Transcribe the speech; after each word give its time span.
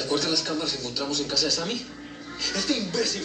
¿Te 0.00 0.06
acuerdas 0.06 0.30
las 0.30 0.40
cámaras 0.40 0.72
que 0.72 0.78
encontramos 0.78 1.20
en 1.20 1.28
casa 1.28 1.44
de 1.44 1.50
Sammy? 1.50 1.84
Este 2.56 2.72
imbécil 2.72 3.18